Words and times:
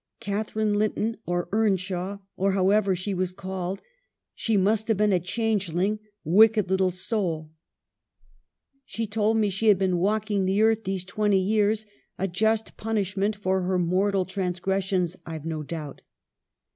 'Catharine 0.19 0.79
Linton 0.79 1.17
or 1.27 1.47
Earnshaw, 1.51 2.17
or 2.35 2.53
however 2.53 2.95
she 2.95 3.13
was 3.13 3.31
called— 3.31 3.83
she 4.33 4.57
must 4.57 4.87
have 4.87 4.97
been 4.97 5.13
a 5.13 5.19
changeling, 5.19 5.99
wicked 6.23 6.71
little 6.71 6.89
soul! 6.89 7.51
She 8.83 9.05
told 9.05 9.37
me 9.37 9.49
2 9.51 9.51
SO 9.51 9.51
EMILY 9.51 9.51
BRONTE. 9.51 9.57
she 9.57 9.67
had 9.67 9.77
been 9.77 9.97
walking 9.99 10.45
the 10.45 10.61
earth 10.63 10.85
these 10.85 11.05
twenty 11.05 11.37
years; 11.39 11.85
a 12.17 12.27
just 12.27 12.77
punishment 12.77 13.35
for 13.35 13.61
her 13.61 13.77
mortal 13.77 14.25
trans 14.25 14.59
gressions, 14.59 15.17
I've 15.27 15.45
no 15.45 15.61
doubt.' 15.61 16.01